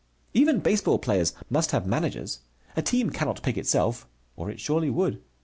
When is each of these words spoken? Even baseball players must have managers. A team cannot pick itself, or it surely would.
Even 0.33 0.61
baseball 0.61 0.97
players 0.97 1.33
must 1.47 1.69
have 1.69 1.85
managers. 1.85 2.39
A 2.75 2.81
team 2.81 3.11
cannot 3.11 3.43
pick 3.43 3.55
itself, 3.55 4.07
or 4.35 4.49
it 4.49 4.59
surely 4.59 4.89
would. 4.89 5.21